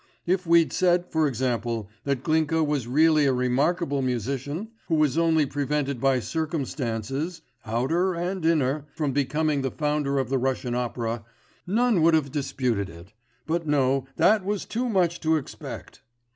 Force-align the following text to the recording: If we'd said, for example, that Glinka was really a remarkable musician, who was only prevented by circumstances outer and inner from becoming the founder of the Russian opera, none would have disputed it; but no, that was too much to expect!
If 0.25 0.47
we'd 0.47 0.73
said, 0.73 1.05
for 1.11 1.27
example, 1.27 1.87
that 2.05 2.23
Glinka 2.23 2.63
was 2.63 2.87
really 2.87 3.27
a 3.27 3.33
remarkable 3.33 4.01
musician, 4.01 4.69
who 4.87 4.95
was 4.95 5.15
only 5.15 5.45
prevented 5.45 6.01
by 6.01 6.19
circumstances 6.21 7.43
outer 7.67 8.15
and 8.15 8.43
inner 8.43 8.87
from 8.95 9.11
becoming 9.11 9.61
the 9.61 9.69
founder 9.69 10.17
of 10.17 10.29
the 10.29 10.39
Russian 10.39 10.73
opera, 10.73 11.23
none 11.67 12.01
would 12.01 12.15
have 12.15 12.31
disputed 12.31 12.89
it; 12.89 13.13
but 13.45 13.67
no, 13.67 14.07
that 14.15 14.43
was 14.43 14.65
too 14.65 14.89
much 14.89 15.19
to 15.19 15.35
expect! 15.37 16.01